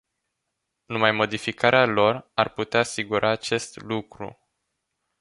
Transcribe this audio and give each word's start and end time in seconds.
Numai 0.85 1.11
modificarea 1.11 1.85
lor 1.85 2.31
ar 2.33 2.49
putea 2.49 2.79
asigura 2.79 3.29
acest 3.29 3.81
lucru. 3.81 4.39